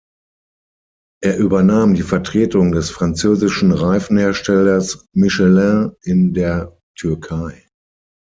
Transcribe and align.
Er 1.23 1.37
übernahm 1.37 1.93
die 1.93 2.01
Vertretung 2.01 2.71
des 2.71 2.89
französischen 2.89 3.71
Reifenherstellers 3.71 5.05
Michelin 5.13 5.91
in 6.01 6.33
der 6.33 6.75
Türkei. 6.97 7.69